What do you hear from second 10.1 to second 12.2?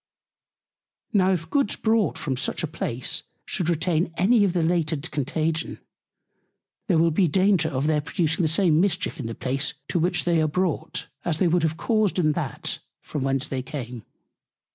they are brought, as they would have caused